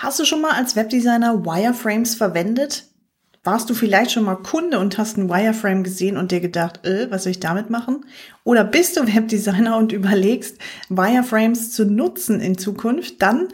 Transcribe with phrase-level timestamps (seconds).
[0.00, 2.84] Hast du schon mal als Webdesigner Wireframes verwendet?
[3.44, 7.10] Warst du vielleicht schon mal Kunde und hast einen Wireframe gesehen und dir gedacht, äh,
[7.10, 8.06] was soll ich damit machen?
[8.42, 10.56] Oder bist du Webdesigner und überlegst,
[10.88, 13.20] Wireframes zu nutzen in Zukunft?
[13.20, 13.48] Dann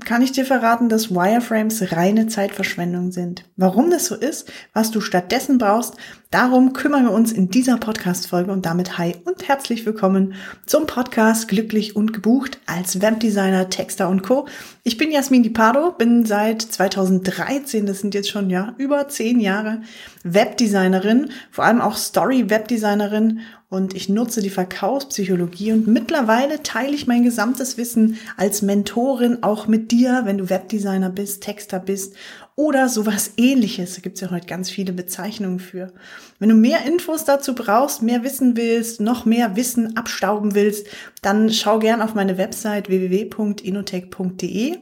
[0.00, 3.44] kann ich dir verraten, dass Wireframes reine Zeitverschwendung sind.
[3.56, 5.96] Warum das so ist, was du stattdessen brauchst,
[6.30, 10.32] darum kümmern wir uns in dieser Podcast-Folge und damit hi und herzlich willkommen
[10.64, 14.46] zum Podcast Glücklich und gebucht als Webdesigner, Texter und Co.
[14.82, 19.40] Ich bin Jasmin Di Pardo, bin seit 2013, das sind jetzt schon ja über zehn
[19.40, 19.82] Jahre,
[20.24, 27.24] Webdesignerin, vor allem auch Story-Webdesignerin und ich nutze die Verkaufspsychologie und mittlerweile teile ich mein
[27.24, 32.14] gesamtes Wissen als Mentorin auch mit dir, wenn du Webdesigner bist, Texter bist
[32.54, 33.94] oder sowas ähnliches.
[33.94, 35.92] Da gibt es ja heute ganz viele Bezeichnungen für.
[36.38, 40.86] Wenn du mehr Infos dazu brauchst, mehr wissen willst, noch mehr Wissen abstauben willst,
[41.22, 44.76] dann schau gern auf meine Website www.inotech.de.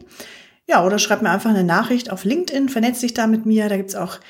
[0.67, 3.69] Ja, oder schreib mir einfach eine Nachricht auf LinkedIn, vernetz dich da mit mir.
[3.69, 4.21] Da gibt's auch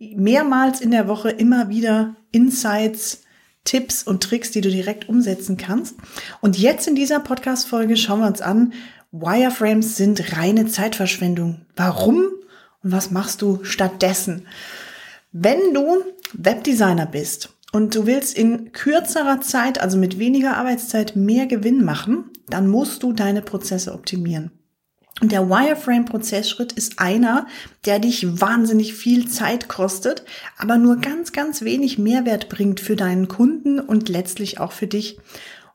[0.00, 3.22] mehrmals in der Woche immer wieder Insights,
[3.64, 5.96] Tipps und Tricks, die du direkt umsetzen kannst.
[6.40, 8.72] Und jetzt in dieser Podcast-Folge schauen wir uns an,
[9.12, 11.66] Wireframes sind reine Zeitverschwendung.
[11.76, 12.22] Warum
[12.82, 14.46] und was machst du stattdessen?
[15.32, 21.46] Wenn du Webdesigner bist und du willst in kürzerer Zeit, also mit weniger Arbeitszeit, mehr
[21.46, 24.50] Gewinn machen, dann musst du deine Prozesse optimieren.
[25.20, 27.46] Und der Wireframe-Prozessschritt ist einer,
[27.84, 30.24] der dich wahnsinnig viel Zeit kostet,
[30.56, 35.18] aber nur ganz, ganz wenig Mehrwert bringt für deinen Kunden und letztlich auch für dich.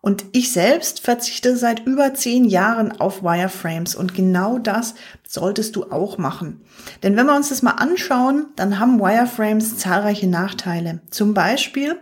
[0.01, 4.93] Und ich selbst verzichte seit über zehn Jahren auf Wireframes und genau das
[5.27, 6.61] solltest du auch machen.
[7.03, 11.01] Denn wenn wir uns das mal anschauen, dann haben Wireframes zahlreiche Nachteile.
[11.09, 11.97] Zum Beispiel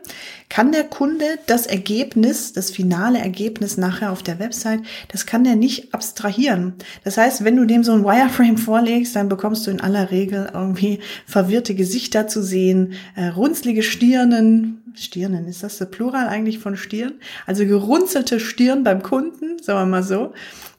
[0.50, 5.56] kann der Kunde das Ergebnis, das finale Ergebnis nachher auf der Website, das kann der
[5.56, 6.76] nicht abstrahieren.
[7.04, 10.52] Das heißt, wenn du dem so ein Wireframe vorlegst, dann bekommst du in aller Regel
[10.54, 16.78] irgendwie verwirrte Gesichter zu sehen, äh, runzlige Stirnen, Stirnen, ist das der Plural eigentlich von
[16.78, 17.14] Stirn?
[17.48, 20.34] Also gerunzelte Stirn beim Kunden, sagen wir mal so.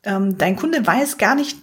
[0.05, 1.59] Ähm, dein Kunde weiß gar nicht,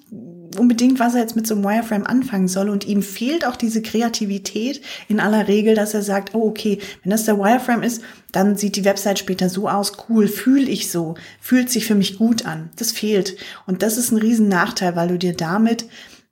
[0.59, 2.69] unbedingt, was er jetzt mit so einem Wireframe anfangen soll.
[2.69, 7.11] Und ihm fehlt auch diese Kreativität in aller Regel, dass er sagt, oh, okay, wenn
[7.11, 8.01] das der Wireframe ist,
[8.31, 12.17] dann sieht die Website später so aus, cool, fühle ich so, fühlt sich für mich
[12.17, 12.69] gut an.
[12.77, 13.37] Das fehlt.
[13.67, 15.85] Und das ist ein riesen Nachteil, weil du dir damit,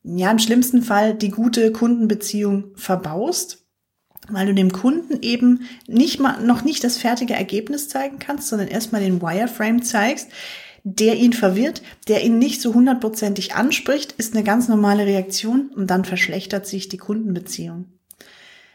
[0.04, 3.60] ja, im schlimmsten Fall die gute Kundenbeziehung verbaust
[4.32, 8.68] weil du dem Kunden eben nicht mal, noch nicht das fertige Ergebnis zeigen kannst, sondern
[8.68, 10.30] erstmal den Wireframe zeigst,
[10.84, 15.88] der ihn verwirrt, der ihn nicht so hundertprozentig anspricht, ist eine ganz normale Reaktion und
[15.88, 17.86] dann verschlechtert sich die Kundenbeziehung.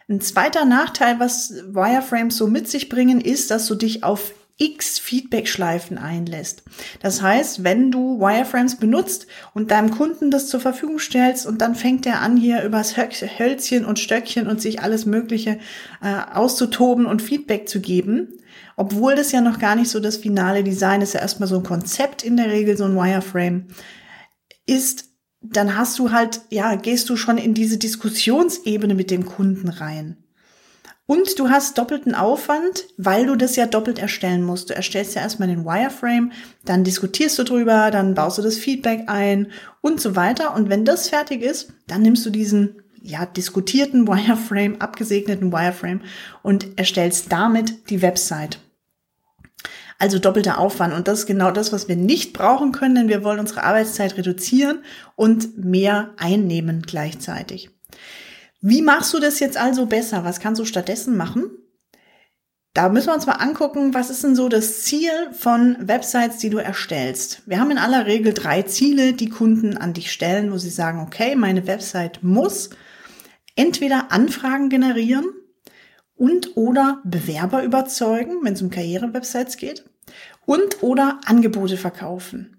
[0.08, 5.00] Ein zweiter Nachteil, was Wireframes so mit sich bringen, ist, dass du dich auf x
[5.00, 6.62] Feedback-Schleifen einlässt.
[7.00, 11.74] Das heißt, wenn du Wireframes benutzt und deinem Kunden das zur Verfügung stellst und dann
[11.74, 15.58] fängt er an, hier übers Hölzchen und Stöckchen und sich alles Mögliche
[16.00, 18.34] äh, auszutoben und Feedback zu geben,
[18.76, 21.64] obwohl das ja noch gar nicht so das finale Design ist, ja erstmal so ein
[21.64, 23.66] Konzept in der Regel, so ein Wireframe,
[24.66, 25.06] ist,
[25.40, 30.23] dann hast du halt, ja, gehst du schon in diese Diskussionsebene mit dem Kunden rein.
[31.06, 34.70] Und du hast doppelten Aufwand, weil du das ja doppelt erstellen musst.
[34.70, 36.32] Du erstellst ja erstmal den Wireframe,
[36.64, 39.48] dann diskutierst du drüber, dann baust du das Feedback ein
[39.82, 40.54] und so weiter.
[40.54, 46.00] Und wenn das fertig ist, dann nimmst du diesen ja, diskutierten Wireframe, abgesegneten Wireframe
[46.42, 48.58] und erstellst damit die Website.
[49.98, 50.94] Also doppelter Aufwand.
[50.94, 54.16] Und das ist genau das, was wir nicht brauchen können, denn wir wollen unsere Arbeitszeit
[54.16, 54.78] reduzieren
[55.16, 57.73] und mehr einnehmen gleichzeitig.
[58.66, 60.24] Wie machst du das jetzt also besser?
[60.24, 61.50] Was kannst du stattdessen machen?
[62.72, 66.48] Da müssen wir uns mal angucken, was ist denn so das Ziel von Websites, die
[66.48, 67.42] du erstellst.
[67.44, 71.00] Wir haben in aller Regel drei Ziele, die Kunden an dich stellen, wo sie sagen,
[71.00, 72.70] okay, meine Website muss
[73.54, 75.26] entweder Anfragen generieren
[76.16, 79.84] und oder Bewerber überzeugen, wenn es um Karriere-Websites geht,
[80.46, 82.53] und oder Angebote verkaufen.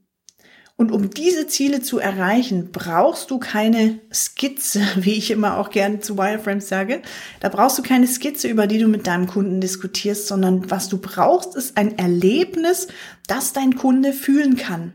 [0.77, 5.99] Und um diese Ziele zu erreichen, brauchst du keine Skizze, wie ich immer auch gerne
[5.99, 7.01] zu Wireframes sage.
[7.39, 10.97] Da brauchst du keine Skizze, über die du mit deinem Kunden diskutierst, sondern was du
[10.97, 12.87] brauchst, ist ein Erlebnis,
[13.27, 14.93] das dein Kunde fühlen kann.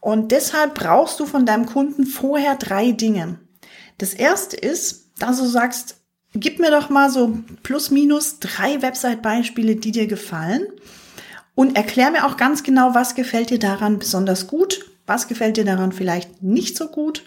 [0.00, 3.38] Und deshalb brauchst du von deinem Kunden vorher drei Dinge.
[3.98, 6.02] Das erste ist, dass du sagst,
[6.34, 10.66] gib mir doch mal so plus minus drei Website-Beispiele, die dir gefallen.
[11.54, 15.64] Und erklär mir auch ganz genau, was gefällt dir daran besonders gut, was gefällt dir
[15.64, 17.24] daran vielleicht nicht so gut.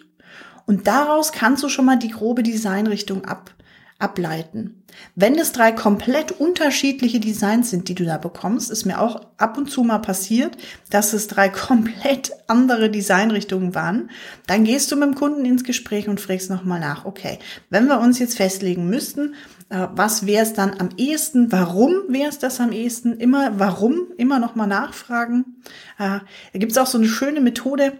[0.66, 3.52] Und daraus kannst du schon mal die grobe Designrichtung ab,
[4.00, 4.84] ableiten.
[5.14, 9.58] Wenn es drei komplett unterschiedliche Designs sind, die du da bekommst, ist mir auch ab
[9.58, 10.58] und zu mal passiert,
[10.90, 14.10] dass es drei komplett andere Designrichtungen waren,
[14.48, 17.40] dann gehst du mit dem Kunden ins Gespräch und fragst nochmal nach, okay,
[17.70, 19.36] wenn wir uns jetzt festlegen müssten,
[19.70, 24.40] was wäre es dann am ehesten, warum wäre es das am ehesten, immer warum, immer
[24.40, 25.62] nochmal nachfragen.
[25.98, 26.20] Äh,
[26.54, 27.94] da gibt es auch so eine schöne Methode,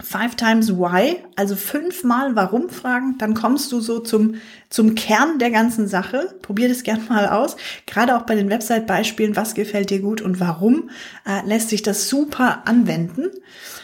[0.00, 4.36] Five times why, also fünfmal warum fragen, dann kommst du so zum,
[4.70, 6.34] zum Kern der ganzen Sache.
[6.40, 7.56] Probier das gern mal aus.
[7.86, 10.88] Gerade auch bei den Website-Beispielen, was gefällt dir gut und warum,
[11.26, 13.28] äh, lässt sich das super anwenden.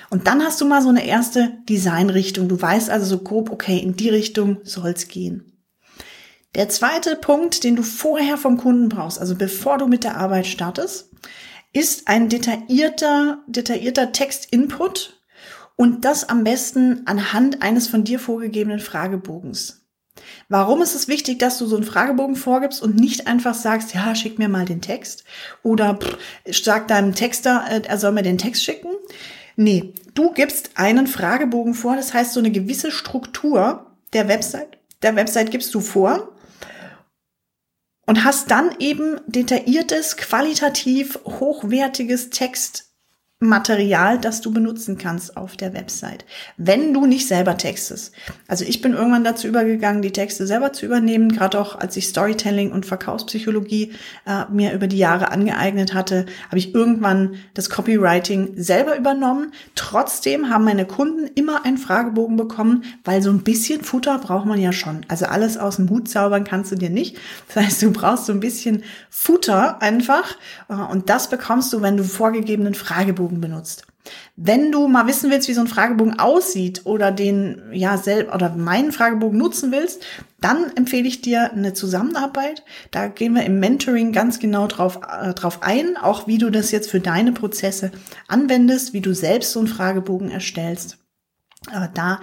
[0.09, 2.49] Und dann hast du mal so eine erste Designrichtung.
[2.49, 5.58] Du weißt also so grob, okay, in die Richtung soll's gehen.
[6.55, 10.47] Der zweite Punkt, den du vorher vom Kunden brauchst, also bevor du mit der Arbeit
[10.47, 11.11] startest,
[11.73, 15.23] ist ein detaillierter, detaillierter Text-Input
[15.77, 19.87] und das am besten anhand eines von dir vorgegebenen Fragebogens.
[20.49, 24.15] Warum ist es wichtig, dass du so einen Fragebogen vorgibst und nicht einfach sagst, ja,
[24.15, 25.25] schick mir mal den Text
[25.63, 26.19] oder pff,
[26.51, 28.91] sag deinem Texter, äh, er soll mir den Text schicken?
[29.57, 35.15] Nee, du gibst einen Fragebogen vor, das heißt so eine gewisse Struktur der Website, der
[35.15, 36.33] Website gibst du vor
[38.09, 42.88] und hast dann eben detailliertes, qualitativ hochwertiges Text
[43.41, 46.25] Material, das du benutzen kannst auf der Website,
[46.57, 48.13] wenn du nicht selber textest.
[48.49, 52.09] Also ich bin irgendwann dazu übergegangen, die Texte selber zu übernehmen, gerade auch als ich
[52.09, 53.93] Storytelling und Verkaufspsychologie
[54.27, 59.53] äh, mir über die Jahre angeeignet hatte, habe ich irgendwann das Copywriting selber übernommen.
[59.77, 64.61] Trotzdem haben meine Kunden immer einen Fragebogen bekommen, weil so ein bisschen Futter braucht man
[64.61, 65.07] ja schon.
[65.07, 67.17] Also alles aus dem Hut zaubern kannst du dir nicht.
[67.47, 70.35] Das heißt, du brauchst so ein bisschen Futter einfach
[70.69, 73.87] äh, und das bekommst du, wenn du vorgegebenen Fragebogen Fragebogen benutzt.
[74.37, 78.55] Wenn du mal wissen willst, wie so ein Fragebogen aussieht oder den ja selbst oder
[78.55, 80.03] meinen Fragebogen nutzen willst,
[80.41, 82.65] dann empfehle ich dir eine Zusammenarbeit.
[82.91, 86.71] Da gehen wir im Mentoring ganz genau drauf, äh, drauf ein, auch wie du das
[86.71, 87.91] jetzt für deine Prozesse
[88.29, 90.99] anwendest, wie du selbst so einen Fragebogen erstellst.
[91.71, 92.21] Äh, da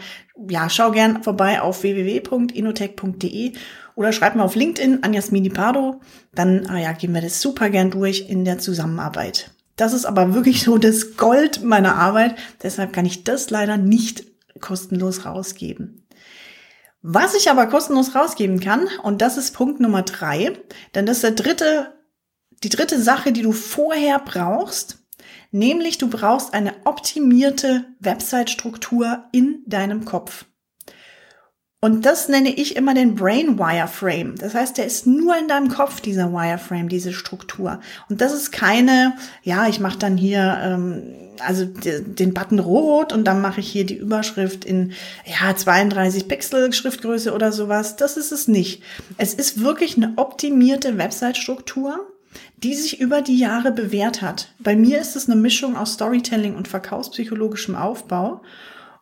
[0.49, 3.53] ja, schau gern vorbei auf www.inotech.de
[3.95, 6.01] oder schreib mir auf LinkedIn an Jasmini Pardo.
[6.33, 9.54] Dann ah ja, gehen wir das super gern durch in der Zusammenarbeit.
[9.75, 12.35] Das ist aber wirklich so das Gold meiner Arbeit.
[12.63, 14.25] Deshalb kann ich das leider nicht
[14.61, 16.07] kostenlos rausgeben.
[17.01, 20.57] Was ich aber kostenlos rausgeben kann, und das ist Punkt Nummer drei,
[20.95, 21.93] denn das ist der dritte,
[22.63, 25.05] die dritte Sache, die du vorher brauchst,
[25.51, 30.45] nämlich du brauchst eine optimierte Website-Struktur in deinem Kopf.
[31.81, 34.35] Und das nenne ich immer den Brain Wireframe.
[34.37, 37.79] Das heißt, der ist nur in deinem Kopf, dieser Wireframe, diese Struktur.
[38.09, 41.03] Und das ist keine, ja, ich mache dann hier ähm,
[41.39, 44.93] also den Button rot und dann mache ich hier die Überschrift in
[45.25, 47.95] ja 32 Pixel Schriftgröße oder sowas.
[47.95, 48.83] Das ist es nicht.
[49.17, 52.07] Es ist wirklich eine optimierte Website-Struktur,
[52.57, 54.53] die sich über die Jahre bewährt hat.
[54.59, 58.41] Bei mir ist es eine Mischung aus Storytelling und verkaufspsychologischem Aufbau.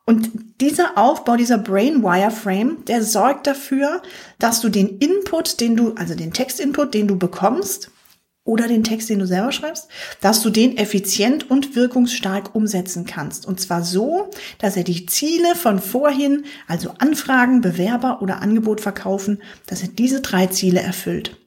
[0.06, 4.02] Und dieser Aufbau, dieser Brain Wireframe, der sorgt dafür,
[4.38, 7.90] dass du den Input, den du, also den Textinput, den du bekommst,
[8.46, 9.88] oder den Text, den du selber schreibst,
[10.20, 13.46] dass du den effizient und wirkungsstark umsetzen kannst.
[13.46, 19.42] Und zwar so, dass er die Ziele von vorhin, also Anfragen, Bewerber oder Angebot verkaufen,
[19.68, 21.38] dass er diese drei Ziele erfüllt.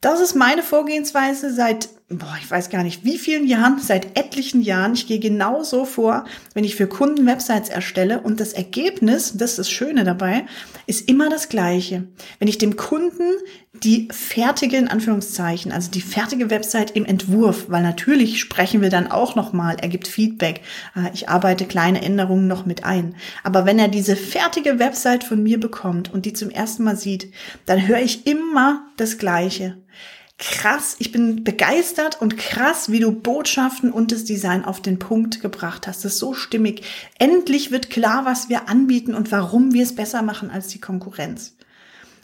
[0.00, 4.62] Das ist meine Vorgehensweise seit boah, ich weiß gar nicht, wie vielen Jahren, seit etlichen
[4.62, 4.94] Jahren.
[4.94, 6.24] Ich gehe genauso vor,
[6.54, 10.46] wenn ich für Kunden Websites erstelle und das Ergebnis, das ist das Schöne dabei,
[10.86, 12.04] ist immer das gleiche.
[12.38, 13.36] Wenn ich dem Kunden
[13.74, 19.10] die fertige, in Anführungszeichen, also die fertige Website im Entwurf, weil natürlich sprechen wir dann
[19.10, 20.62] auch nochmal, er gibt Feedback,
[20.96, 23.16] äh, ich arbeite kleine Änderungen noch mit ein.
[23.44, 27.30] Aber wenn er diese fertige Website von mir bekommt und die zum ersten Mal sieht,
[27.66, 29.76] dann höre ich immer das Gleiche
[30.38, 35.40] krass, ich bin begeistert und krass, wie du Botschaften und das Design auf den Punkt
[35.40, 36.04] gebracht hast.
[36.04, 36.82] Das ist so stimmig.
[37.18, 41.56] Endlich wird klar, was wir anbieten und warum wir es besser machen als die Konkurrenz.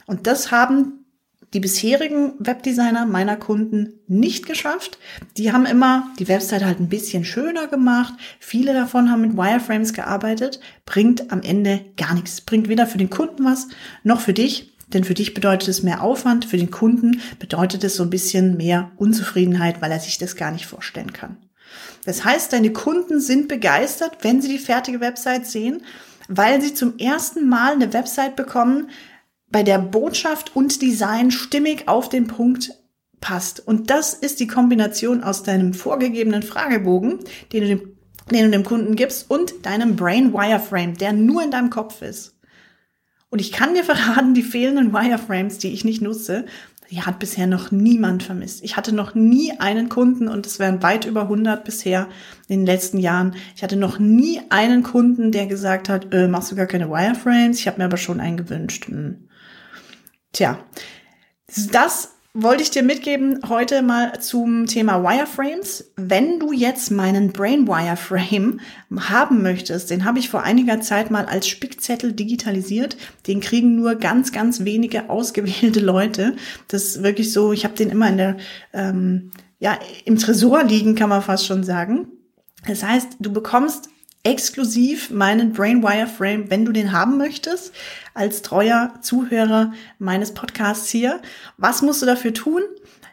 [0.05, 1.05] Und das haben
[1.53, 4.97] die bisherigen Webdesigner meiner Kunden nicht geschafft.
[5.37, 8.13] Die haben immer die Website halt ein bisschen schöner gemacht.
[8.39, 10.59] Viele davon haben mit Wireframes gearbeitet.
[10.85, 12.41] Bringt am Ende gar nichts.
[12.41, 13.67] Bringt weder für den Kunden was,
[14.03, 14.74] noch für dich.
[14.87, 18.57] Denn für dich bedeutet es mehr Aufwand, für den Kunden bedeutet es so ein bisschen
[18.57, 21.37] mehr Unzufriedenheit, weil er sich das gar nicht vorstellen kann.
[22.05, 25.81] Das heißt, deine Kunden sind begeistert, wenn sie die fertige Website sehen,
[26.27, 28.89] weil sie zum ersten Mal eine Website bekommen,
[29.49, 32.71] bei der Botschaft und Design stimmig auf den Punkt
[33.21, 33.65] passt.
[33.65, 37.19] Und das ist die Kombination aus deinem vorgegebenen Fragebogen,
[37.53, 37.97] den du dem,
[38.31, 42.34] den du dem Kunden gibst, und deinem Brain Wireframe, der nur in deinem Kopf ist.
[43.35, 46.45] Und ich kann dir verraten, die fehlenden Wireframes, die ich nicht nutze,
[46.89, 48.63] die hat bisher noch niemand vermisst.
[48.63, 52.07] Ich hatte noch nie einen Kunden und es wären weit über 100 bisher
[52.47, 53.35] in den letzten Jahren.
[53.53, 57.59] Ich hatte noch nie einen Kunden, der gesagt hat, äh, machst du gar keine Wireframes?
[57.59, 58.87] Ich habe mir aber schon einen gewünscht.
[58.87, 59.27] Hm.
[60.31, 60.57] Tja,
[61.73, 65.89] das wollte ich dir mitgeben heute mal zum Thema Wireframes.
[65.95, 68.59] Wenn du jetzt meinen Brain Wireframe
[69.09, 72.97] haben möchtest, den habe ich vor einiger Zeit mal als Spickzettel digitalisiert.
[73.25, 76.35] Den kriegen nur ganz, ganz wenige ausgewählte Leute.
[76.67, 78.37] Das ist wirklich so, ich habe den immer in der,
[78.73, 82.09] ähm, ja, im Tresor liegen, kann man fast schon sagen.
[82.67, 83.87] Das heißt, du bekommst
[84.25, 87.73] exklusiv meinen Brain Wireframe, wenn du den haben möchtest,
[88.13, 91.21] als treuer Zuhörer meines Podcasts hier.
[91.57, 92.63] Was musst du dafür tun?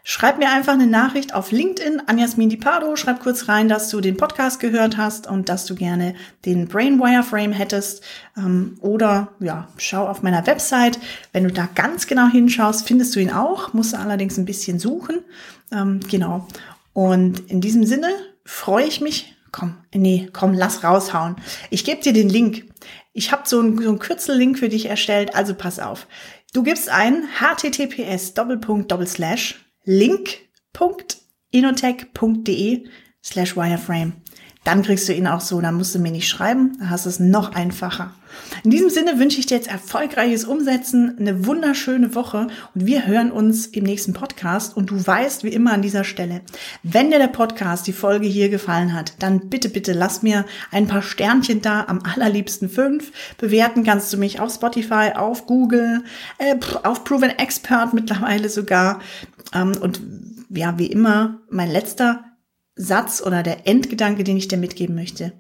[0.05, 2.97] Schreib mir einfach eine Nachricht auf LinkedIn an Jasmin Di Pardo.
[2.97, 6.99] Schreib kurz rein, dass du den Podcast gehört hast und dass du gerne den Brain
[6.99, 8.03] Wireframe hättest.
[8.37, 10.99] Ähm, oder ja, schau auf meiner Website.
[11.33, 13.75] Wenn du da ganz genau hinschaust, findest du ihn auch.
[13.75, 15.21] Musst du allerdings ein bisschen suchen.
[15.71, 16.49] Ähm, genau.
[16.95, 18.09] Und in diesem Sinne
[18.45, 21.37] freue ich mich komm, nee, komm, lass raushauen.
[21.71, 22.65] Ich gebe dir den Link.
[23.13, 26.07] Ich habe so einen, so einen Kürzellink für dich erstellt, also pass auf.
[26.53, 28.35] Du gibst ein https
[29.85, 32.85] link.inotech.de
[33.25, 34.13] slash wireframe.
[34.65, 37.11] Dann kriegst du ihn auch so, dann musst du mir nicht schreiben, dann hast du
[37.11, 38.13] es noch einfacher.
[38.65, 43.33] In diesem Sinne wünsche ich dir jetzt erfolgreiches Umsetzen, eine wunderschöne Woche und wir hören
[43.33, 46.43] uns im nächsten Podcast und du weißt wie immer an dieser Stelle,
[46.83, 50.87] wenn dir der Podcast, die Folge hier gefallen hat, dann bitte, bitte lass mir ein
[50.87, 53.13] paar Sternchen da, am allerliebsten fünf.
[53.39, 56.05] Bewerten kannst du mich auf Spotify, auf Google,
[56.39, 59.01] äh, auf Proven Expert mittlerweile sogar
[59.55, 60.01] ähm, und
[60.51, 62.25] ja, wie immer, mein letzter
[62.75, 65.33] Satz oder der Endgedanke, den ich dir mitgeben möchte.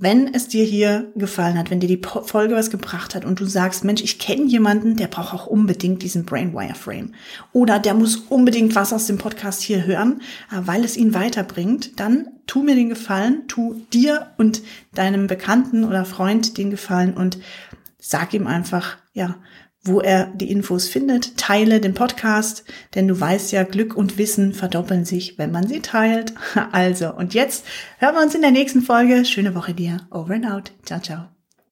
[0.00, 3.46] Wenn es dir hier gefallen hat, wenn dir die Folge was gebracht hat und du
[3.46, 7.14] sagst, Mensch, ich kenne jemanden, der braucht auch unbedingt diesen Brainwire Frame
[7.52, 10.22] oder der muss unbedingt was aus dem Podcast hier hören,
[10.52, 14.62] äh, weil es ihn weiterbringt, dann tu mir den Gefallen, tu dir und
[14.94, 17.38] deinem Bekannten oder Freund den Gefallen und
[17.98, 19.36] sag ihm einfach, ja,
[19.82, 21.36] wo er die Infos findet.
[21.36, 25.80] Teile den Podcast, denn du weißt ja, Glück und Wissen verdoppeln sich, wenn man sie
[25.80, 26.34] teilt.
[26.72, 27.64] Also, und jetzt
[27.98, 29.24] hören wir uns in der nächsten Folge.
[29.24, 30.06] Schöne Woche dir.
[30.10, 30.72] Over and out.
[30.84, 31.37] Ciao, ciao.